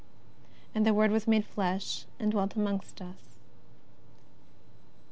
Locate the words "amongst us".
2.55-3.37